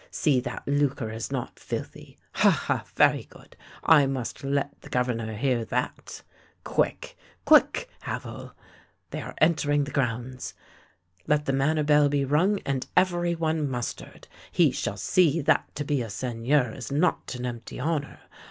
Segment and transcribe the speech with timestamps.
[0.09, 2.49] See that Lucre is not filthy— ha!
[2.49, 2.85] ha!
[2.95, 6.23] very good, I must let the Governor hear that.
[6.63, 8.53] Quick— quick, Havel!
[9.11, 10.55] They are entering the grounds.
[11.27, 14.27] Let the manor bell be rung and every one mustered.
[14.51, 18.21] He shall see that to be a Seigneur is not an empty honour.